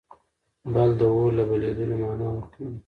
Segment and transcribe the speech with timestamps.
[0.73, 2.75] بل د اور له بلېدلو مانا ورکوي.